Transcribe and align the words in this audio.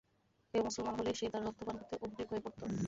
কেউ 0.53 0.61
মুসলমান 0.67 0.93
হলেই 0.99 1.15
সে 1.19 1.25
তার 1.33 1.41
রক্ত 1.45 1.61
পান 1.67 1.75
করতে 1.79 1.95
উদগ্রীব 2.03 2.27
হয়ে 2.31 2.43
পড়ত। 2.45 2.59